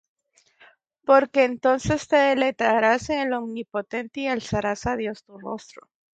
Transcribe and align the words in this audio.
Porque 1.05 1.43
entonces 1.43 2.07
te 2.07 2.15
deleitarás 2.15 3.11
en 3.11 3.27
el 3.27 3.33
Omnipotente, 3.39 4.21
Y 4.21 4.27
alzarás 4.29 4.87
á 4.87 4.95
Dios 4.95 5.23
tu 5.23 5.37
rostro. 5.37 5.89